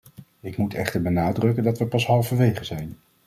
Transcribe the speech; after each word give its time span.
Ik 0.39 0.57
moet 0.57 0.73
echter 0.73 1.01
benadrukken 1.01 1.63
dat 1.63 1.77
we 1.79 1.85
pas 1.85 2.05
halverwege 2.05 2.63
zijn. 2.63 2.97